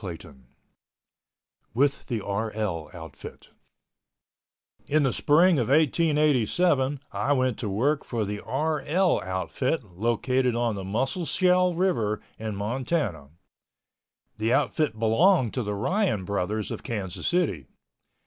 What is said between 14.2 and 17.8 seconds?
The outfit belonged to the Ryan Brothers of Kansas City.